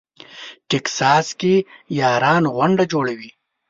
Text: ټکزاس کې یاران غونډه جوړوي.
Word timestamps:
ټکزاس 0.69 1.27
کې 1.39 1.53
یاران 1.99 2.43
غونډه 2.55 2.83
جوړوي. 2.91 3.29